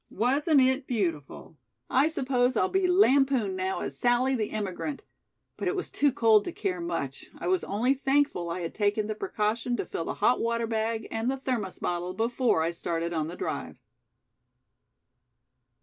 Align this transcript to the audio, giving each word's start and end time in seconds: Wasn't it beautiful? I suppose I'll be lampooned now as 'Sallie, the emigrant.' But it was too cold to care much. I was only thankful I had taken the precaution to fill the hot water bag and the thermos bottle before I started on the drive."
Wasn't 0.09 0.59
it 0.59 0.87
beautiful? 0.87 1.59
I 1.87 2.07
suppose 2.07 2.57
I'll 2.57 2.69
be 2.69 2.87
lampooned 2.87 3.55
now 3.55 3.81
as 3.81 3.99
'Sallie, 3.99 4.33
the 4.33 4.49
emigrant.' 4.49 5.03
But 5.57 5.67
it 5.67 5.75
was 5.75 5.91
too 5.91 6.11
cold 6.11 6.43
to 6.45 6.51
care 6.51 6.81
much. 6.81 7.29
I 7.37 7.45
was 7.45 7.63
only 7.63 7.93
thankful 7.93 8.49
I 8.49 8.61
had 8.61 8.73
taken 8.73 9.05
the 9.05 9.13
precaution 9.13 9.77
to 9.77 9.85
fill 9.85 10.05
the 10.05 10.15
hot 10.15 10.41
water 10.41 10.65
bag 10.65 11.07
and 11.11 11.29
the 11.29 11.37
thermos 11.37 11.77
bottle 11.77 12.15
before 12.15 12.63
I 12.63 12.71
started 12.71 13.13
on 13.13 13.27
the 13.27 13.35
drive." 13.35 13.77